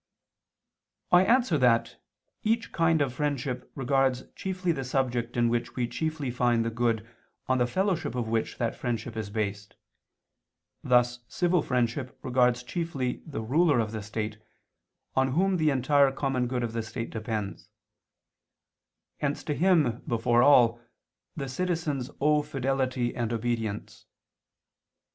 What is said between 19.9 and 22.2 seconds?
before all, the citizens